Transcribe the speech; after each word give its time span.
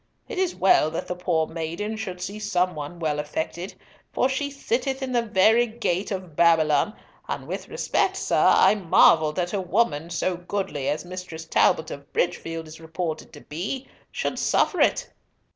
It 0.27 0.39
is 0.39 0.55
well 0.55 0.89
that 0.89 1.07
the 1.07 1.15
poor 1.15 1.45
maiden 1.45 1.95
should 1.95 2.21
see 2.23 2.39
some 2.39 2.73
one 2.73 2.97
well 2.97 3.19
affected, 3.19 3.75
for 4.11 4.27
she 4.29 4.49
sitteth 4.49 5.03
in 5.03 5.11
the 5.11 5.21
very 5.21 5.67
gate 5.67 6.09
of 6.09 6.35
Babylon; 6.35 6.95
and 7.27 7.45
with 7.45 7.69
respect, 7.69 8.17
sir, 8.17 8.45
I 8.51 8.73
marvel 8.73 9.31
that 9.33 9.53
a 9.53 9.61
woman, 9.61 10.09
so 10.09 10.37
godly 10.37 10.89
as 10.89 11.05
Mistress 11.05 11.45
Talbot 11.45 11.91
of 11.91 12.11
Bridgefield 12.13 12.67
is 12.67 12.79
reported 12.81 13.31
to 13.33 13.41
be, 13.41 13.85
should 14.11 14.39
suffer 14.39 14.79
it. 14.81 15.13